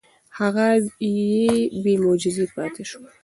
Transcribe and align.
هغه 0.39 0.67
بې 1.83 1.93
معجزې 2.03 2.45
پاتې 2.55 2.83
شوه. 2.89 3.09